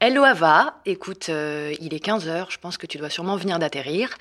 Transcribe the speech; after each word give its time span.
Hello 0.00 0.22
Ava, 0.22 0.74
écoute, 0.86 1.26
euh, 1.28 1.74
il 1.80 1.92
est 1.92 2.04
15h, 2.04 2.52
je 2.52 2.58
pense 2.58 2.78
que 2.78 2.86
tu 2.86 2.98
dois 2.98 3.10
sûrement 3.10 3.34
venir 3.34 3.58
d'atterrir. 3.58 4.16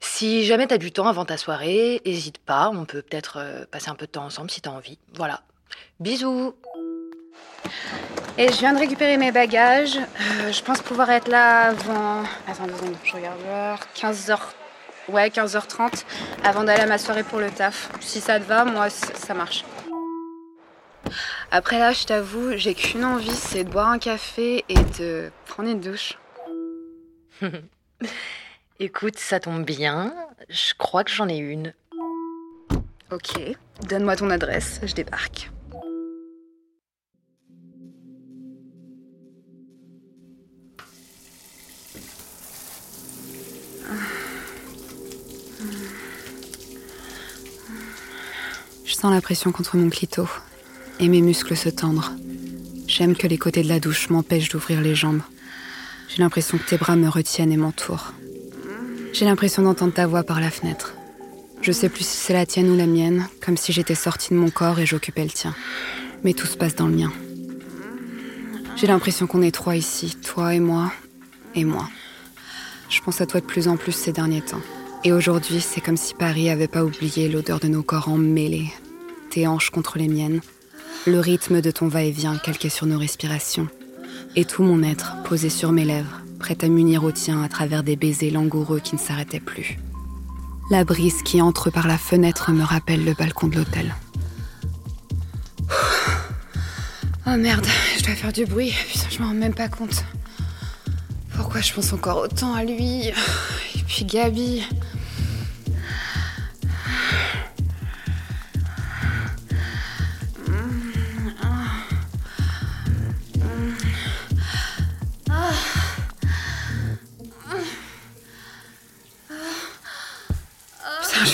Si 0.00 0.46
jamais 0.46 0.66
t'as 0.66 0.78
du 0.78 0.90
temps 0.90 1.06
avant 1.06 1.26
ta 1.26 1.36
soirée, 1.36 2.00
hésite 2.06 2.38
pas, 2.38 2.70
on 2.72 2.86
peut 2.86 3.02
peut-être 3.02 3.36
euh, 3.38 3.66
passer 3.70 3.90
un 3.90 3.94
peu 3.94 4.06
de 4.06 4.12
temps 4.12 4.24
ensemble 4.24 4.50
si 4.50 4.62
t'as 4.62 4.70
envie. 4.70 4.98
Voilà. 5.12 5.42
Bisous 6.00 6.54
Et 8.38 8.50
je 8.50 8.56
viens 8.56 8.72
de 8.72 8.78
récupérer 8.78 9.18
mes 9.18 9.32
bagages. 9.32 9.98
Euh, 9.98 10.50
je 10.50 10.62
pense 10.62 10.80
pouvoir 10.80 11.10
être 11.10 11.28
là 11.28 11.68
avant. 11.68 12.22
Attends 12.48 12.66
deux 12.66 12.76
secondes, 12.76 12.96
je 13.04 13.12
regarde 13.12 13.40
l'heure. 13.44 13.80
15h. 13.94 14.38
Ouais, 15.10 15.28
15h30. 15.28 16.04
Avant 16.42 16.64
d'aller 16.64 16.80
à 16.80 16.86
ma 16.86 16.96
soirée 16.96 17.22
pour 17.22 17.40
le 17.40 17.50
taf. 17.50 17.90
Si 18.00 18.22
ça 18.22 18.40
te 18.40 18.44
va, 18.44 18.64
moi, 18.64 18.88
ça 18.88 19.34
marche. 19.34 19.62
Après 21.50 21.78
là, 21.78 21.92
je 21.92 22.04
t'avoue, 22.04 22.56
j'ai 22.56 22.74
qu'une 22.74 23.04
envie, 23.04 23.34
c'est 23.34 23.64
de 23.64 23.70
boire 23.70 23.88
un 23.88 23.98
café 23.98 24.64
et 24.68 24.74
de 24.98 25.30
prendre 25.46 25.68
une 25.68 25.80
douche. 25.80 26.18
Écoute, 28.78 29.18
ça 29.18 29.40
tombe 29.40 29.64
bien, 29.64 30.14
je 30.48 30.74
crois 30.76 31.02
que 31.04 31.10
j'en 31.10 31.28
ai 31.28 31.38
une. 31.38 31.72
Ok, 33.10 33.40
donne-moi 33.88 34.16
ton 34.16 34.30
adresse, 34.30 34.80
je 34.82 34.92
débarque. 34.94 35.50
Je 48.84 48.94
sens 48.94 49.12
la 49.12 49.20
pression 49.20 49.52
contre 49.52 49.76
mon 49.76 49.88
clito 49.88 50.28
et 51.00 51.08
mes 51.08 51.20
muscles 51.20 51.56
se 51.56 51.68
tendent. 51.68 52.04
J'aime 52.86 53.16
que 53.16 53.26
les 53.26 53.38
côtés 53.38 53.62
de 53.62 53.68
la 53.68 53.80
douche 53.80 54.10
m'empêchent 54.10 54.48
d'ouvrir 54.48 54.80
les 54.80 54.94
jambes. 54.94 55.22
J'ai 56.08 56.22
l'impression 56.22 56.58
que 56.58 56.68
tes 56.68 56.76
bras 56.76 56.96
me 56.96 57.08
retiennent 57.08 57.52
et 57.52 57.56
m'entourent. 57.56 58.12
J'ai 59.12 59.24
l'impression 59.24 59.62
d'entendre 59.62 59.92
ta 59.92 60.06
voix 60.06 60.22
par 60.22 60.40
la 60.40 60.50
fenêtre. 60.50 60.94
Je 61.62 61.72
sais 61.72 61.88
plus 61.88 62.06
si 62.06 62.16
c'est 62.16 62.32
la 62.32 62.46
tienne 62.46 62.70
ou 62.70 62.76
la 62.76 62.86
mienne, 62.86 63.26
comme 63.44 63.56
si 63.56 63.72
j'étais 63.72 63.94
sortie 63.94 64.30
de 64.30 64.38
mon 64.38 64.50
corps 64.50 64.78
et 64.78 64.86
j'occupais 64.86 65.24
le 65.24 65.30
tien. 65.30 65.54
Mais 66.22 66.32
tout 66.32 66.46
se 66.46 66.56
passe 66.56 66.76
dans 66.76 66.86
le 66.86 66.94
mien. 66.94 67.12
J'ai 68.76 68.86
l'impression 68.86 69.26
qu'on 69.26 69.42
est 69.42 69.54
trois 69.54 69.74
ici, 69.74 70.16
toi 70.22 70.54
et 70.54 70.60
moi, 70.60 70.92
et 71.54 71.64
moi. 71.64 71.88
Je 72.88 73.00
pense 73.00 73.20
à 73.20 73.26
toi 73.26 73.40
de 73.40 73.46
plus 73.46 73.68
en 73.68 73.76
plus 73.76 73.92
ces 73.92 74.12
derniers 74.12 74.42
temps. 74.42 74.60
Et 75.02 75.12
aujourd'hui, 75.12 75.60
c'est 75.60 75.80
comme 75.80 75.96
si 75.96 76.14
Paris 76.14 76.50
avait 76.50 76.68
pas 76.68 76.84
oublié 76.84 77.28
l'odeur 77.28 77.58
de 77.58 77.68
nos 77.68 77.82
corps 77.82 78.08
emmêlés, 78.08 78.72
tes 79.30 79.46
hanches 79.46 79.70
contre 79.70 79.98
les 79.98 80.08
miennes, 80.08 80.40
le 81.06 81.20
rythme 81.20 81.60
de 81.60 81.70
ton 81.70 81.86
va-et-vient 81.86 82.36
calqué 82.36 82.68
sur 82.68 82.86
nos 82.86 82.98
respirations, 82.98 83.68
et 84.34 84.44
tout 84.44 84.64
mon 84.64 84.82
être 84.82 85.22
posé 85.24 85.50
sur 85.50 85.70
mes 85.70 85.84
lèvres, 85.84 86.20
prêt 86.40 86.58
à 86.62 86.68
m'unir 86.68 87.04
au 87.04 87.12
tien 87.12 87.42
à 87.42 87.48
travers 87.48 87.84
des 87.84 87.96
baisers 87.96 88.30
langoureux 88.30 88.80
qui 88.80 88.96
ne 88.96 89.00
s'arrêtaient 89.00 89.40
plus. 89.40 89.78
La 90.70 90.84
brise 90.84 91.22
qui 91.22 91.40
entre 91.40 91.70
par 91.70 91.86
la 91.86 91.96
fenêtre 91.96 92.50
me 92.50 92.64
rappelle 92.64 93.04
le 93.04 93.14
balcon 93.14 93.46
de 93.46 93.56
l'hôtel. 93.56 93.94
Oh 97.28 97.36
merde, 97.36 97.66
je 97.98 98.04
dois 98.04 98.14
faire 98.14 98.32
du 98.32 98.44
bruit. 98.44 98.72
Putain, 98.88 99.06
je 99.10 99.18
m'en 99.20 99.28
rends 99.28 99.34
même 99.34 99.54
pas 99.54 99.68
compte. 99.68 100.04
Pourquoi 101.36 101.60
je 101.60 101.72
pense 101.72 101.92
encore 101.92 102.18
autant 102.18 102.54
à 102.54 102.64
lui? 102.64 103.08
Et 103.08 103.82
puis 103.86 104.04
Gabi. 104.04 104.62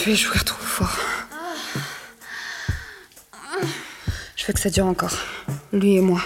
Je 0.02 0.10
vais 0.10 0.16
jouer 0.16 0.40
trop 0.40 0.60
fort. 0.60 0.98
Je 4.34 4.44
veux 4.44 4.52
que 4.52 4.58
ça 4.58 4.68
dure 4.68 4.86
encore. 4.86 5.16
Lui 5.72 5.94
et 5.94 6.00
moi. 6.00 6.20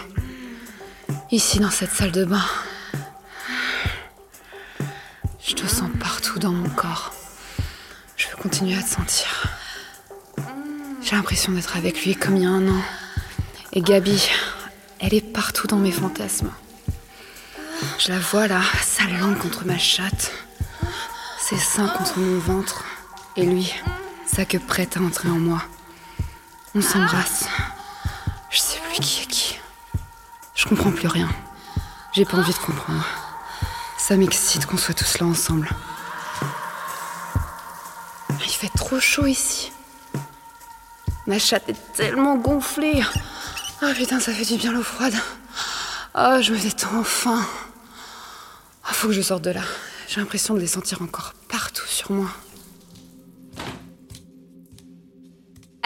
Ici, 1.31 1.59
dans 1.59 1.71
cette 1.71 1.91
salle 1.91 2.11
de 2.11 2.25
bain. 2.25 2.45
Je 5.47 5.55
te 5.55 5.67
sens 5.67 5.91
partout 6.01 6.39
dans 6.39 6.53
mon 6.53 6.71
corps. 6.71 7.13
Je 8.17 8.29
veux 8.29 8.37
continuer 8.37 8.79
à 8.79 8.83
te 8.83 8.89
sentir. 8.89 9.29
J'ai 11.03 11.15
l'impression 11.15 11.53
d'être 11.53 11.77
avec 11.77 12.03
lui 12.03 12.17
comme 12.17 12.37
il 12.37 12.45
y 12.45 12.47
a 12.47 12.51
un 12.51 12.67
an. 12.69 12.83
Et 13.75 13.83
Gabi, 13.83 14.27
elle 15.01 15.13
est 15.13 15.33
partout 15.35 15.67
dans 15.67 15.77
mes 15.77 15.93
fantasmes. 15.93 16.51
Je 17.99 18.11
la 18.11 18.21
vois 18.21 18.49
là, 18.49 18.63
sa 18.83 19.05
langue 19.05 19.37
contre 19.37 19.67
ma 19.67 19.77
chatte, 19.77 20.33
ses 21.39 21.59
seins 21.59 21.89
contre 21.89 22.19
mon 22.19 22.39
ventre, 22.39 22.83
et 23.37 23.45
lui, 23.45 23.73
sa 24.27 24.45
queue 24.45 24.59
prête 24.59 24.97
à 24.97 25.01
entrer 25.01 25.29
en 25.29 25.39
moi. 25.39 25.63
On 26.75 26.81
s'embrasse. 26.81 27.47
Je 28.51 28.59
sais 28.59 28.79
plus 28.81 29.01
qui 29.01 29.23
est 29.23 29.27
qui. 29.27 29.59
Je 30.55 30.67
comprends 30.67 30.91
plus 30.91 31.09
rien. 31.09 31.29
J'ai 32.13 32.25
pas 32.25 32.39
envie 32.39 32.53
de 32.53 32.59
comprendre. 32.59 33.05
Ça 33.99 34.17
m'excite 34.17 34.67
qu'on 34.67 34.79
soit 34.79 34.95
tous 34.95 35.19
là 35.19 35.27
ensemble. 35.27 35.69
Il 38.31 38.53
fait 38.53 38.71
trop 38.75 39.01
chaud 39.01 39.27
ici. 39.27 39.73
Ma 41.27 41.39
chatte 41.39 41.69
est 41.69 41.93
tellement 41.95 42.37
gonflée. 42.37 43.03
Oh 43.83 43.93
putain, 43.95 44.21
ça 44.21 44.33
fait 44.33 44.45
du 44.45 44.57
bien 44.57 44.73
l'eau 44.73 44.83
froide. 44.83 45.15
Oh, 46.15 46.39
je 46.41 46.53
me 46.53 46.59
détends 46.59 46.99
enfin. 46.99 47.45
Oh, 48.85 48.93
faut 48.93 49.09
que 49.09 49.13
je 49.13 49.21
sorte 49.21 49.43
de 49.43 49.51
là. 49.51 49.63
J'ai 50.09 50.21
l'impression 50.21 50.55
de 50.55 50.61
les 50.61 50.67
sentir 50.67 51.03
encore 51.03 51.35
partout 51.49 51.87
sur 51.87 52.13
moi. 52.13 52.31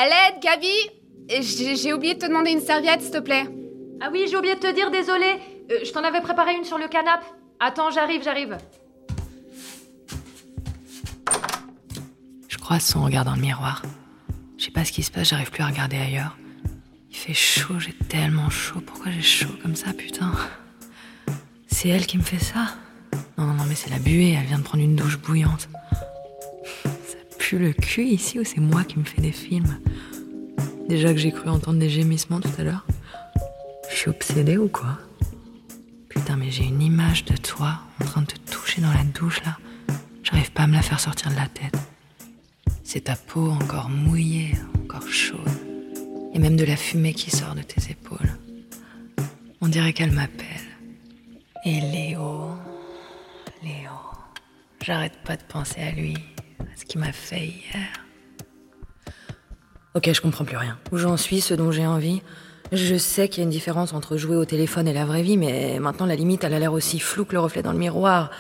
À 0.00 0.04
l'aide, 0.04 0.40
Gabi 0.42 0.72
J'ai 1.28 1.92
oublié 1.92 2.14
de 2.14 2.20
te 2.20 2.26
demander 2.26 2.52
une 2.52 2.62
serviette, 2.62 3.02
s'il 3.02 3.10
te 3.10 3.18
plaît. 3.18 3.44
Ah 4.00 4.08
oui, 4.10 4.24
j'ai 4.30 4.36
oublié 4.38 4.54
de 4.54 4.60
te 4.60 4.72
dire, 4.72 4.90
désolé. 4.90 5.26
je 5.68 5.92
t'en 5.92 6.02
avais 6.02 6.22
préparé 6.22 6.54
une 6.54 6.64
sur 6.64 6.78
le 6.78 6.88
canapé. 6.88 7.26
Attends, 7.58 7.90
j'arrive, 7.90 8.22
j'arrive. 8.22 8.56
Je 12.48 12.56
croise 12.56 12.82
son 12.82 13.04
regard 13.04 13.26
dans 13.26 13.34
le 13.34 13.42
miroir. 13.42 13.82
Je 14.56 14.64
sais 14.64 14.70
pas 14.70 14.86
ce 14.86 14.92
qui 14.92 15.02
se 15.02 15.10
passe, 15.10 15.28
j'arrive 15.28 15.50
plus 15.50 15.62
à 15.62 15.66
regarder 15.66 15.98
ailleurs. 15.98 16.38
Il 17.10 17.16
fait 17.16 17.34
chaud, 17.34 17.78
j'ai 17.78 17.92
tellement 17.92 18.48
chaud. 18.48 18.80
Pourquoi 18.80 19.12
j'ai 19.12 19.20
chaud 19.20 19.52
comme 19.60 19.76
ça, 19.76 19.92
putain? 19.92 20.32
C'est 21.66 21.90
elle 21.90 22.06
qui 22.06 22.16
me 22.16 22.22
fait 22.22 22.38
ça? 22.38 22.68
Non, 23.36 23.44
non, 23.44 23.52
non, 23.52 23.64
mais 23.68 23.74
c'est 23.74 23.90
la 23.90 23.98
buée, 23.98 24.34
elle 24.40 24.46
vient 24.46 24.60
de 24.60 24.64
prendre 24.64 24.82
une 24.82 24.96
douche 24.96 25.18
bouillante. 25.18 25.68
Le 27.52 27.72
cul 27.72 28.04
ici 28.04 28.38
ou 28.38 28.44
c'est 28.44 28.60
moi 28.60 28.84
qui 28.84 28.98
me 28.98 29.04
fais 29.04 29.20
des 29.20 29.32
films? 29.32 29.76
Déjà 30.88 31.12
que 31.12 31.18
j'ai 31.18 31.32
cru 31.32 31.48
entendre 31.48 31.80
des 31.80 31.90
gémissements 31.90 32.40
tout 32.40 32.48
à 32.58 32.62
l'heure. 32.62 32.86
Je 33.90 33.96
suis 33.96 34.08
obsédée 34.08 34.56
ou 34.56 34.68
quoi? 34.68 34.98
Putain, 36.08 36.36
mais 36.36 36.50
j'ai 36.50 36.64
une 36.64 36.80
image 36.80 37.24
de 37.24 37.36
toi 37.36 37.80
en 38.00 38.04
train 38.04 38.20
de 38.22 38.28
te 38.28 38.38
toucher 38.50 38.80
dans 38.80 38.92
la 38.92 39.02
douche 39.02 39.42
là. 39.44 39.58
J'arrive 40.22 40.52
pas 40.52 40.62
à 40.62 40.66
me 40.68 40.74
la 40.74 40.82
faire 40.82 41.00
sortir 41.00 41.30
de 41.32 41.36
la 41.36 41.48
tête. 41.48 41.76
C'est 42.84 43.02
ta 43.02 43.16
peau 43.16 43.50
encore 43.50 43.88
mouillée, 43.88 44.54
encore 44.84 45.08
chaude. 45.08 45.40
Et 46.32 46.38
même 46.38 46.56
de 46.56 46.64
la 46.64 46.76
fumée 46.76 47.14
qui 47.14 47.30
sort 47.30 47.56
de 47.56 47.62
tes 47.62 47.90
épaules. 47.90 48.30
On 49.60 49.66
dirait 49.68 49.92
qu'elle 49.92 50.12
m'appelle. 50.12 50.46
Et 51.64 51.80
Léo, 51.80 52.52
Léo, 53.62 53.90
j'arrête 54.82 55.18
pas 55.24 55.36
de 55.36 55.42
penser 55.42 55.80
à 55.80 55.90
lui, 55.90 56.14
à 56.60 56.76
ce 56.76 56.84
qu'il 56.84 57.00
m'a 57.00 57.12
fait 57.12 57.46
hier. 57.46 57.88
Ok, 59.94 60.10
je 60.12 60.20
comprends 60.20 60.44
plus 60.44 60.56
rien. 60.56 60.78
Où 60.92 60.98
j'en 60.98 61.16
suis, 61.16 61.40
ce 61.40 61.54
dont 61.54 61.72
j'ai 61.72 61.86
envie? 61.86 62.22
Je 62.72 62.96
sais 62.96 63.28
qu'il 63.28 63.38
y 63.38 63.40
a 63.40 63.44
une 63.44 63.50
différence 63.50 63.92
entre 63.92 64.16
jouer 64.16 64.36
au 64.36 64.44
téléphone 64.44 64.86
et 64.86 64.92
la 64.92 65.04
vraie 65.04 65.22
vie, 65.22 65.36
mais 65.36 65.80
maintenant 65.80 66.06
la 66.06 66.14
limite, 66.14 66.44
elle 66.44 66.54
a 66.54 66.60
l'air 66.60 66.72
aussi 66.72 67.00
floue 67.00 67.24
que 67.24 67.32
le 67.32 67.40
reflet 67.40 67.62
dans 67.62 67.72
le 67.72 67.78
miroir. 67.78 68.30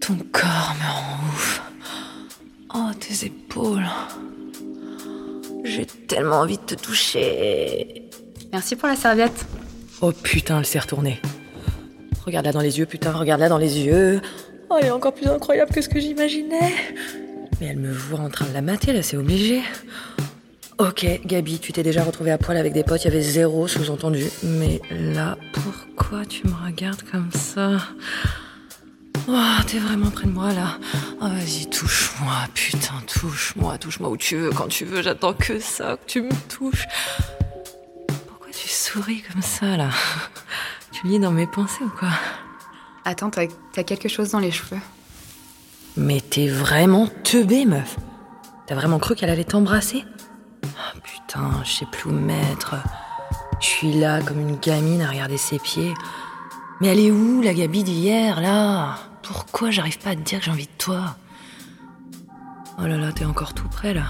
Ton 0.00 0.16
corps 0.30 0.74
me 0.78 0.92
rend 0.92 1.28
ouf. 1.32 1.62
Oh, 2.72 2.90
tes 3.00 3.26
épaules. 3.26 3.88
J'ai 5.64 5.86
tellement 5.86 6.40
envie 6.40 6.58
de 6.58 6.62
te 6.62 6.74
toucher. 6.76 8.08
Merci 8.52 8.76
pour 8.76 8.88
la 8.88 8.96
serviette. 8.96 9.46
Oh 10.00 10.12
putain, 10.12 10.60
elle 10.60 10.66
s'est 10.66 10.78
retournée. 10.78 11.20
Regarde-la 12.24 12.52
dans 12.52 12.60
les 12.60 12.78
yeux, 12.78 12.86
putain, 12.86 13.12
regarde-la 13.12 13.48
dans 13.48 13.58
les 13.58 13.80
yeux. 13.80 14.20
Oh, 14.70 14.76
elle 14.78 14.86
est 14.86 14.90
encore 14.92 15.12
plus 15.12 15.26
incroyable 15.26 15.72
que 15.72 15.82
ce 15.82 15.88
que 15.88 15.98
j'imaginais. 15.98 16.72
Mais 17.60 17.66
elle 17.66 17.78
me 17.78 17.92
voit 17.92 18.20
en 18.20 18.30
train 18.30 18.46
de 18.46 18.54
la 18.54 18.62
mater, 18.62 18.92
là, 18.92 19.02
c'est 19.02 19.16
obligé. 19.16 19.62
Ok, 20.78 21.04
Gabi, 21.26 21.58
tu 21.58 21.72
t'es 21.72 21.82
déjà 21.82 22.04
retrouvée 22.04 22.30
à 22.30 22.38
poil 22.38 22.56
avec 22.56 22.72
des 22.72 22.84
potes, 22.84 23.02
il 23.04 23.08
y 23.08 23.10
avait 23.10 23.20
zéro 23.20 23.66
sous-entendu. 23.66 24.24
Mais 24.44 24.80
là, 24.90 25.36
pourquoi 25.52 26.24
tu 26.24 26.46
me 26.46 26.54
regardes 26.64 27.02
comme 27.10 27.30
ça? 27.32 27.78
Oh, 29.28 29.62
t'es 29.66 29.78
vraiment 29.78 30.10
près 30.10 30.26
de 30.26 30.32
moi 30.32 30.52
là. 30.52 30.78
Oh, 31.20 31.26
vas-y, 31.26 31.68
touche-moi, 31.68 32.32
putain, 32.54 32.94
touche-moi, 33.12 33.76
touche-moi 33.76 34.08
où 34.08 34.16
tu 34.16 34.36
veux, 34.36 34.50
quand 34.50 34.68
tu 34.68 34.84
veux, 34.84 35.02
j'attends 35.02 35.34
que 35.34 35.58
ça, 35.58 35.96
que 35.96 36.06
tu 36.06 36.22
me 36.22 36.48
touches. 36.48 36.86
Pourquoi 38.28 38.52
tu 38.52 38.68
souris 38.68 39.22
comme 39.30 39.42
ça 39.42 39.76
là? 39.76 39.90
Tu 40.92 41.00
Tu 41.00 41.06
lis 41.06 41.18
dans 41.18 41.30
mes 41.30 41.46
pensées 41.46 41.82
ou 41.82 41.88
quoi? 41.88 42.10
Attends, 43.04 43.30
t'as 43.30 43.82
quelque 43.82 44.08
chose 44.08 44.30
dans 44.30 44.38
les 44.38 44.50
cheveux. 44.50 44.80
Mais 45.96 46.20
t'es 46.20 46.46
vraiment 46.48 47.08
teubée, 47.24 47.64
meuf. 47.64 47.96
T'as 48.66 48.74
vraiment 48.74 48.98
cru 48.98 49.14
qu'elle 49.14 49.30
allait 49.30 49.44
t'embrasser? 49.44 50.04
Ah, 50.64 50.92
Putain, 51.02 51.50
je 51.64 51.70
sais 51.70 51.86
plus 51.90 52.10
où 52.10 52.12
me 52.12 52.20
mettre. 52.20 52.76
Je 53.60 53.66
suis 53.66 53.92
là 53.94 54.20
comme 54.22 54.40
une 54.40 54.56
gamine 54.56 55.02
à 55.02 55.08
regarder 55.10 55.36
ses 55.38 55.58
pieds. 55.58 55.92
Mais 56.80 56.88
elle 56.88 57.00
est 57.00 57.10
où, 57.10 57.42
la 57.42 57.52
Gabi 57.52 57.82
d'hier, 57.84 58.40
là? 58.40 58.96
Pourquoi 59.22 59.70
j'arrive 59.70 59.98
pas 59.98 60.10
à 60.10 60.14
te 60.16 60.20
dire 60.20 60.38
que 60.38 60.46
j'ai 60.46 60.50
envie 60.50 60.66
de 60.66 60.72
toi? 60.78 61.16
Oh 62.78 62.86
là 62.86 62.96
là, 62.96 63.12
t'es 63.12 63.24
encore 63.26 63.52
tout 63.52 63.68
près, 63.68 63.92
là. 63.92 64.04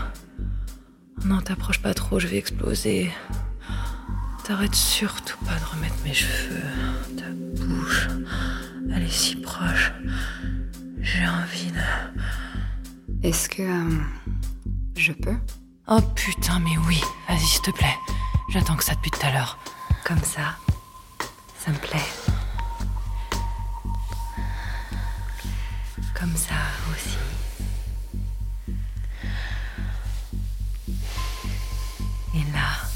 Non, 1.24 1.40
t'approches 1.40 1.82
pas 1.82 1.94
trop, 1.94 2.20
je 2.20 2.26
vais 2.28 2.36
exploser. 2.38 3.10
T'arrêtes 4.44 4.74
surtout 4.74 5.36
pas 5.44 5.54
de 5.58 5.64
remettre 5.76 5.96
mes 6.04 6.14
cheveux. 6.14 6.62
Ta 7.16 7.24
bouche, 7.64 8.08
elle 8.92 9.02
est 9.04 9.10
si 9.10 9.36
proche. 9.36 9.92
J'ai 11.00 11.26
envie 11.26 11.70
de... 11.72 13.26
Est-ce 13.28 13.48
que. 13.48 13.62
euh, 13.62 14.00
je 14.96 15.12
peux? 15.12 15.36
Oh 15.88 16.00
putain, 16.14 16.58
mais 16.60 16.76
oui, 16.86 17.00
vas-y, 17.28 17.40
s'il 17.46 17.62
te 17.62 17.70
plaît. 17.70 17.96
J'attends 18.50 18.76
que 18.76 18.84
ça 18.84 18.94
depuis 18.94 19.10
tout 19.10 19.24
à 19.26 19.32
l'heure. 19.32 19.58
Comme 20.04 20.22
ça, 20.22 20.56
ça 21.58 21.70
me 21.70 21.76
plaît. 21.78 21.98
Comme 26.18 26.36
ça 26.36 26.54
aussi. 26.92 27.16
Et 32.34 32.52
là, 32.52 32.88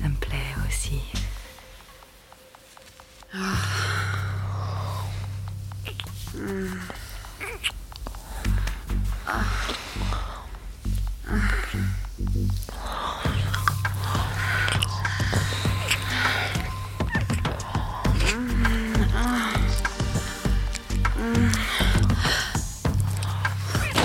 ça 0.00 0.08
me 0.08 0.14
plaît 0.16 0.54
aussi. 0.66 1.00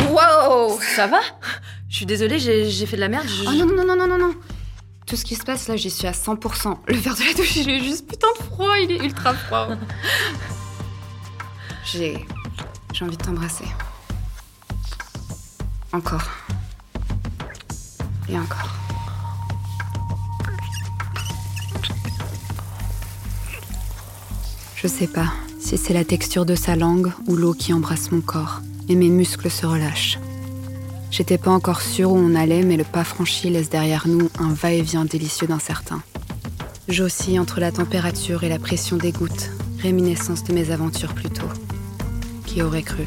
Wow 0.09 0.79
Ça 0.95 1.07
va? 1.07 1.19
Je 1.89 1.95
suis 1.97 2.05
désolée, 2.05 2.39
j'ai 2.39 2.69
j'ai 2.69 2.85
fait 2.85 2.95
de 2.95 3.01
la 3.01 3.09
merde. 3.09 3.27
je- 3.27 3.43
Oh 3.47 3.51
non, 3.51 3.65
non, 3.65 3.85
non, 3.85 3.95
non, 3.95 4.07
non, 4.07 4.17
non 4.17 4.33
Tout 5.05 5.15
ce 5.15 5.25
qui 5.25 5.35
se 5.35 5.43
passe 5.43 5.67
là, 5.67 5.75
j'y 5.75 5.89
suis 5.89 6.07
à 6.07 6.11
100%. 6.13 6.79
Le 6.87 6.95
verre 6.95 7.15
de 7.15 7.23
la 7.23 7.33
douche, 7.33 7.55
il 7.57 7.69
est 7.69 7.83
juste 7.83 8.07
putain 8.07 8.27
de 8.39 8.43
froid, 8.43 8.77
il 8.81 8.91
est 8.91 9.03
ultra 9.03 9.33
froid. 9.33 9.69
J'ai. 11.85 12.25
J'ai 12.93 13.05
envie 13.05 13.17
de 13.17 13.23
t'embrasser. 13.23 13.65
Encore. 15.91 16.29
Et 18.29 18.37
encore. 18.37 18.69
Je 24.75 24.87
sais 24.87 25.07
pas 25.07 25.33
si 25.59 25.77
c'est 25.77 25.93
la 25.93 26.05
texture 26.05 26.45
de 26.45 26.55
sa 26.55 26.75
langue 26.75 27.11
ou 27.27 27.35
l'eau 27.35 27.53
qui 27.53 27.73
embrasse 27.73 28.11
mon 28.11 28.21
corps, 28.21 28.61
mais 28.87 28.95
mes 28.95 29.09
muscles 29.09 29.49
se 29.49 29.65
relâchent. 29.65 30.19
J'étais 31.11 31.37
pas 31.37 31.51
encore 31.51 31.81
sûre 31.81 32.11
où 32.11 32.17
on 32.17 32.35
allait, 32.35 32.63
mais 32.63 32.77
le 32.77 32.83
pas 32.83 33.03
franchi 33.03 33.49
laisse 33.49 33.69
derrière 33.69 34.07
nous 34.07 34.29
un 34.39 34.53
va-et-vient 34.53 35.05
délicieux 35.05 35.47
d'incertain. 35.47 36.01
J'oscille 36.87 37.39
entre 37.39 37.59
la 37.59 37.71
température 37.71 38.43
et 38.43 38.49
la 38.49 38.59
pression 38.59 38.97
des 38.97 39.11
gouttes, 39.11 39.49
réminiscence 39.79 40.43
de 40.43 40.53
mes 40.53 40.71
aventures 40.71 41.13
plus 41.13 41.29
tôt. 41.29 41.49
Qui 42.45 42.61
aurait 42.61 42.83
cru? 42.83 43.05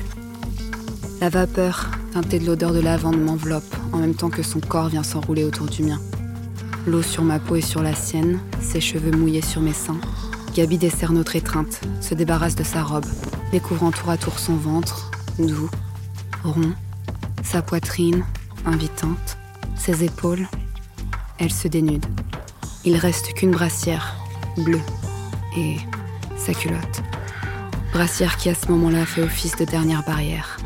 La 1.23 1.29
vapeur, 1.29 1.89
teintée 2.13 2.41
de 2.41 2.47
l'odeur 2.47 2.73
de 2.73 2.81
lavande, 2.81 3.17
m'enveloppe 3.17 3.77
en 3.93 3.99
même 3.99 4.17
temps 4.17 4.29
que 4.29 4.43
son 4.43 4.59
corps 4.59 4.89
vient 4.89 5.05
s'enrouler 5.05 5.45
autour 5.45 5.67
du 5.67 5.85
mien. 5.85 6.01
L'eau 6.85 7.01
sur 7.01 7.23
ma 7.23 7.39
peau 7.39 7.55
et 7.55 7.61
sur 7.61 7.81
la 7.81 7.95
sienne, 7.95 8.41
ses 8.61 8.81
cheveux 8.81 9.13
mouillés 9.13 9.41
sur 9.41 9.61
mes 9.61 9.73
seins. 9.73 10.01
Gabi 10.53 10.79
dessert 10.79 11.13
notre 11.13 11.37
étreinte, 11.37 11.81
se 12.01 12.15
débarrasse 12.15 12.57
de 12.57 12.65
sa 12.65 12.83
robe, 12.83 13.07
découvrant 13.53 13.93
tour 13.93 14.11
à 14.11 14.17
tour 14.17 14.41
son 14.41 14.57
ventre, 14.57 15.13
doux, 15.39 15.71
rond, 16.43 16.73
sa 17.45 17.63
poitrine, 17.63 18.25
invitante, 18.67 19.39
ses 19.77 20.03
épaules. 20.03 20.49
Elle 21.39 21.53
se 21.53 21.69
dénude. 21.69 22.05
Il 22.85 22.97
reste 22.97 23.33
qu'une 23.35 23.53
brassière, 23.53 24.17
bleue, 24.57 24.81
et 25.57 25.77
sa 26.37 26.53
culotte. 26.53 27.05
Brassière 27.93 28.37
qui 28.39 28.49
à 28.49 28.57
ce 28.57 28.67
moment-là 28.73 29.07
fait 29.07 29.23
office 29.23 29.55
de 29.55 29.65
dernière 29.65 30.03
barrière. 30.03 30.59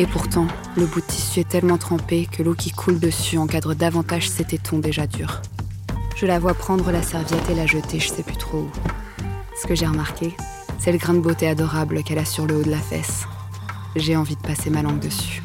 Et 0.00 0.06
pourtant, 0.06 0.46
le 0.76 0.86
bout 0.86 1.00
de 1.00 1.06
tissu 1.06 1.40
est 1.40 1.48
tellement 1.48 1.76
trempé 1.76 2.26
que 2.30 2.44
l'eau 2.44 2.54
qui 2.54 2.70
coule 2.70 3.00
dessus 3.00 3.36
encadre 3.36 3.74
davantage 3.74 4.30
ces 4.30 4.44
tétons 4.44 4.78
déjà 4.78 5.08
durs. 5.08 5.42
Je 6.14 6.24
la 6.24 6.38
vois 6.38 6.54
prendre 6.54 6.92
la 6.92 7.02
serviette 7.02 7.50
et 7.50 7.54
la 7.56 7.66
jeter 7.66 7.98
je 7.98 8.08
sais 8.08 8.22
plus 8.22 8.36
trop 8.36 8.58
où. 8.58 8.70
Ce 9.60 9.66
que 9.66 9.74
j'ai 9.74 9.86
remarqué, 9.86 10.36
c'est 10.78 10.92
le 10.92 10.98
grain 10.98 11.14
de 11.14 11.18
beauté 11.18 11.48
adorable 11.48 12.04
qu'elle 12.04 12.18
a 12.18 12.24
sur 12.24 12.46
le 12.46 12.58
haut 12.58 12.62
de 12.62 12.70
la 12.70 12.78
fesse. 12.78 13.24
J'ai 13.96 14.16
envie 14.16 14.36
de 14.36 14.40
passer 14.40 14.70
ma 14.70 14.82
langue 14.82 15.00
dessus. 15.00 15.42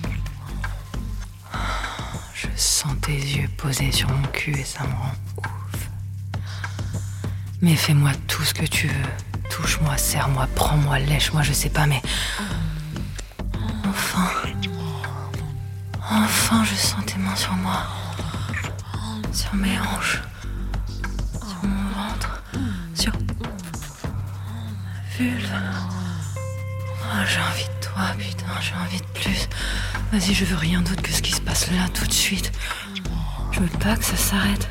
Je 2.36 2.48
sens 2.56 2.94
tes 3.02 3.12
yeux 3.12 3.50
posés 3.58 3.92
sur 3.92 4.10
mon 4.10 4.28
cul 4.34 4.52
et 4.52 4.64
ça 4.64 4.84
me 4.84 4.94
rend 4.94 5.14
ouf. 5.40 5.90
Mais 7.62 7.76
fais-moi 7.76 8.12
tout 8.28 8.44
ce 8.44 8.54
que 8.54 8.68
tu 8.68 8.86
veux. 8.86 9.50
Touche-moi, 9.50 9.98
serre-moi, 9.98 10.48
prends-moi, 10.54 11.00
lèche-moi, 11.00 11.42
je 11.42 11.54
sais 11.54 11.70
pas, 11.70 11.88
mais. 11.88 12.04
Enfin, 16.54 16.66
je 16.66 16.76
sens 16.76 17.04
tes 17.08 17.18
mains 17.18 17.36
sur 17.36 17.54
moi. 17.54 17.82
Sur 19.32 19.56
mes 19.56 19.80
hanches. 19.80 20.22
Sur 21.34 21.64
mon 21.64 21.90
ventre. 21.90 22.44
Sur. 22.94 23.12
ma 23.14 23.18
vulve. 25.18 25.52
Oh, 26.36 27.24
j'ai 27.26 27.40
envie 27.40 27.64
de 27.64 27.86
toi, 27.86 28.04
putain, 28.20 28.46
j'ai 28.62 28.76
envie 28.76 29.00
de 29.00 29.20
plus. 29.20 29.50
Vas-y, 30.12 30.36
je 30.36 30.46
veux 30.46 30.58
rien 30.58 30.82
d'autre 30.82 31.02
que 31.02 31.12
ce 31.12 31.24
qui 31.24 31.32
se 31.32 31.42
passe 31.42 31.72
là 31.72 31.90
tout 31.92 32.06
de 32.06 32.14
suite. 32.14 32.52
Je 33.52 33.60
veux 33.60 33.80
pas 33.80 33.96
que 33.96 34.06
ça 34.06 34.16
s'arrête. 34.16 34.70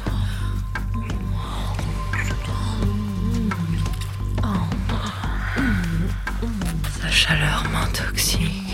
Sa 7.00 7.10
chaleur 7.10 7.64
m'intoxique. 7.72 8.71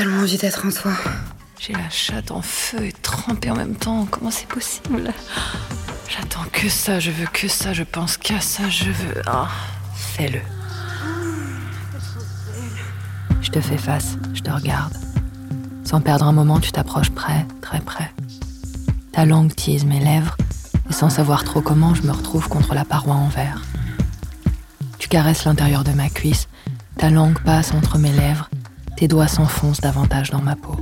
Tellement 0.00 0.22
envie 0.22 0.38
d'être 0.38 0.64
en 0.66 0.70
toi. 0.70 0.92
J'ai 1.58 1.74
la 1.74 1.90
chatte 1.90 2.30
en 2.30 2.40
feu 2.40 2.86
et 2.86 2.92
trempée 2.92 3.50
en 3.50 3.56
même 3.56 3.74
temps. 3.74 4.06
Comment 4.10 4.30
c'est 4.30 4.48
possible? 4.48 5.12
J'attends 6.08 6.46
que 6.50 6.70
ça, 6.70 6.98
je 7.00 7.10
veux 7.10 7.26
que 7.26 7.48
ça, 7.48 7.74
je 7.74 7.82
pense 7.82 8.16
qu'à 8.16 8.40
ça, 8.40 8.70
je 8.70 8.86
veux. 8.86 9.22
Ah, 9.26 9.48
fais-le. 9.94 10.40
Je 13.42 13.50
te 13.50 13.60
fais 13.60 13.76
face, 13.76 14.16
je 14.32 14.40
te 14.40 14.50
regarde. 14.50 14.94
Sans 15.84 16.00
perdre 16.00 16.24
un 16.24 16.32
moment, 16.32 16.60
tu 16.60 16.72
t'approches 16.72 17.10
près, 17.10 17.46
très 17.60 17.80
près. 17.80 18.10
Ta 19.12 19.26
langue 19.26 19.54
tease 19.54 19.84
mes 19.84 20.00
lèvres, 20.00 20.34
et 20.88 20.94
sans 20.94 21.10
savoir 21.10 21.44
trop 21.44 21.60
comment, 21.60 21.94
je 21.94 22.02
me 22.04 22.12
retrouve 22.12 22.48
contre 22.48 22.72
la 22.74 22.86
paroi 22.86 23.16
en 23.16 23.28
verre. 23.28 23.60
Tu 24.98 25.08
caresses 25.08 25.44
l'intérieur 25.44 25.84
de 25.84 25.90
ma 25.90 26.08
cuisse, 26.08 26.48
ta 26.96 27.10
langue 27.10 27.38
passe 27.40 27.74
entre 27.74 27.98
mes 27.98 28.12
lèvres, 28.12 28.48
tes 29.00 29.08
doigts 29.08 29.28
s'enfoncent 29.28 29.80
davantage 29.80 30.28
dans 30.28 30.42
ma 30.42 30.56
peau. 30.56 30.76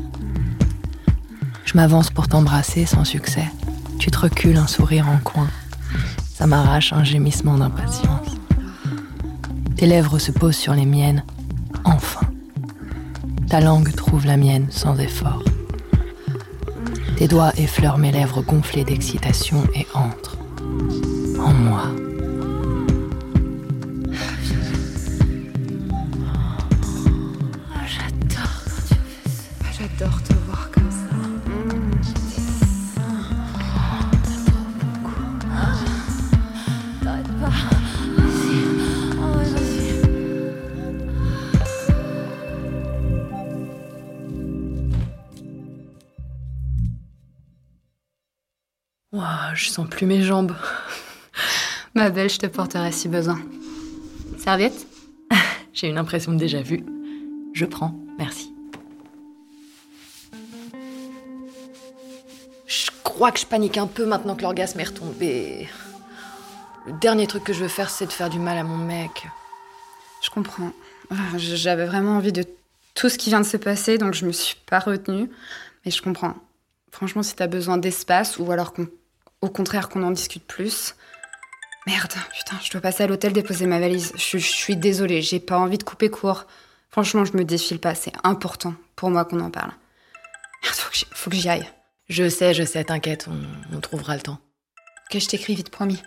Je 1.64 1.76
m'avance 1.76 2.10
pour 2.10 2.26
t'embrasser 2.26 2.84
sans 2.84 3.04
succès. 3.04 3.44
Tu 4.00 4.10
te 4.10 4.18
recules 4.18 4.56
un 4.56 4.66
sourire 4.66 5.08
en 5.08 5.18
coin. 5.18 5.46
Ça 6.34 6.48
m'arrache 6.48 6.92
un 6.92 7.04
gémissement 7.04 7.56
d'impatience. 7.56 8.36
Tes 9.76 9.86
lèvres 9.86 10.18
se 10.18 10.32
posent 10.32 10.56
sur 10.56 10.74
les 10.74 10.84
miennes. 10.84 11.22
Enfin. 11.84 12.26
Ta 13.48 13.60
langue 13.60 13.94
trouve 13.94 14.26
la 14.26 14.36
mienne 14.36 14.66
sans 14.70 14.98
effort. 14.98 15.44
Tes 17.18 17.28
doigts 17.28 17.52
effleurent 17.56 17.98
mes 17.98 18.10
lèvres 18.10 18.42
gonflées 18.42 18.82
d'excitation 18.82 19.62
et 19.76 19.86
entrent 19.94 20.38
en 21.38 21.52
moi. 21.52 21.84
Je 49.54 49.68
sens 49.68 49.88
plus 49.88 50.06
mes 50.06 50.22
jambes. 50.22 50.54
Ma 51.94 52.10
belle, 52.10 52.30
je 52.30 52.38
te 52.38 52.46
porterai 52.46 52.92
si 52.92 53.08
besoin. 53.08 53.40
Serviette? 54.38 54.86
J'ai 55.72 55.88
une 55.88 55.98
impression 55.98 56.32
de 56.32 56.38
déjà 56.38 56.62
vu. 56.62 56.84
Je 57.54 57.64
prends, 57.64 57.94
merci. 58.18 58.52
Je 62.66 62.90
crois 63.02 63.32
que 63.32 63.40
je 63.40 63.46
panique 63.46 63.78
un 63.78 63.86
peu 63.86 64.06
maintenant 64.06 64.36
que 64.36 64.42
l'orgasme 64.42 64.78
est 64.80 64.84
retombé. 64.84 65.68
Le 66.86 66.92
dernier 67.00 67.26
truc 67.26 67.44
que 67.44 67.52
je 67.52 67.60
veux 67.62 67.68
faire, 67.68 67.90
c'est 67.90 68.06
de 68.06 68.12
faire 68.12 68.30
du 68.30 68.38
mal 68.38 68.58
à 68.58 68.64
mon 68.64 68.76
mec. 68.76 69.26
Je 70.22 70.30
comprends. 70.30 70.72
Ah, 71.10 71.36
J'avais 71.36 71.86
vraiment 71.86 72.16
envie 72.16 72.32
de 72.32 72.44
tout 72.94 73.08
ce 73.08 73.18
qui 73.18 73.30
vient 73.30 73.40
de 73.40 73.46
se 73.46 73.56
passer, 73.56 73.98
donc 73.98 74.14
je 74.14 74.26
me 74.26 74.32
suis 74.32 74.56
pas 74.66 74.78
retenue. 74.78 75.30
Mais 75.84 75.90
je 75.90 76.02
comprends. 76.02 76.34
Franchement, 76.90 77.22
si 77.22 77.34
t'as 77.34 77.46
besoin 77.46 77.76
d'espace, 77.76 78.38
ou 78.38 78.50
alors 78.50 78.72
qu'on, 78.72 78.88
au 79.40 79.48
contraire 79.48 79.88
qu'on 79.88 80.02
en 80.02 80.10
discute 80.10 80.44
plus. 80.46 80.94
Merde, 81.86 82.12
putain, 82.36 82.56
je 82.62 82.70
dois 82.70 82.80
passer 82.80 83.04
à 83.04 83.06
l'hôtel 83.06 83.32
déposer 83.32 83.66
ma 83.66 83.80
valise. 83.80 84.12
Je, 84.16 84.38
je 84.38 84.46
suis 84.46 84.76
désolée, 84.76 85.22
j'ai 85.22 85.40
pas 85.40 85.58
envie 85.58 85.78
de 85.78 85.84
couper 85.84 86.10
court. 86.10 86.44
Franchement, 86.90 87.24
je 87.24 87.36
me 87.36 87.44
défile 87.44 87.78
pas, 87.80 87.94
c'est 87.94 88.12
important 88.24 88.74
pour 88.96 89.10
moi 89.10 89.24
qu'on 89.24 89.40
en 89.40 89.50
parle. 89.50 89.72
Merde, 90.62 90.74
faut 90.74 90.90
que 90.90 90.96
j'y- 90.96 91.06
faut 91.12 91.30
que 91.30 91.36
j'y 91.36 91.48
aille. 91.48 91.68
Je 92.08 92.28
sais, 92.28 92.52
je 92.54 92.62
sais, 92.64 92.84
t'inquiète, 92.84 93.26
on, 93.28 93.76
on 93.76 93.80
trouvera 93.80 94.16
le 94.16 94.22
temps. 94.22 94.38
Que 95.10 95.18
je 95.18 95.28
t'écris 95.28 95.54
vite, 95.54 95.70
promis. 95.70 96.02